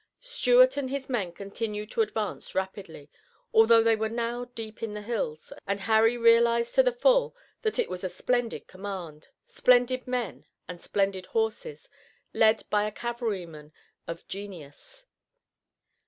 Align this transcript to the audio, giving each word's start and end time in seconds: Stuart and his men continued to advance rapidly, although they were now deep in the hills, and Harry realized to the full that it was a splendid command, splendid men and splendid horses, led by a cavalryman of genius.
Stuart 0.23 0.77
and 0.77 0.89
his 0.89 1.09
men 1.11 1.31
continued 1.31 1.91
to 1.91 2.01
advance 2.01 2.55
rapidly, 2.55 3.07
although 3.53 3.83
they 3.83 3.95
were 3.95 4.09
now 4.09 4.45
deep 4.55 4.81
in 4.81 4.95
the 4.95 5.03
hills, 5.03 5.53
and 5.67 5.81
Harry 5.81 6.17
realized 6.17 6.73
to 6.73 6.81
the 6.81 6.91
full 6.91 7.35
that 7.61 7.77
it 7.77 7.87
was 7.87 8.03
a 8.03 8.09
splendid 8.09 8.65
command, 8.65 9.27
splendid 9.47 10.07
men 10.07 10.47
and 10.67 10.81
splendid 10.81 11.27
horses, 11.27 11.87
led 12.33 12.63
by 12.71 12.85
a 12.85 12.91
cavalryman 12.91 13.71
of 14.07 14.27
genius. 14.27 15.05